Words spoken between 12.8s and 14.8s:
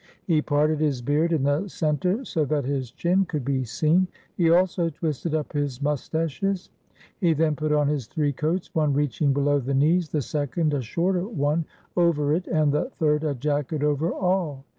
third a jacket over all.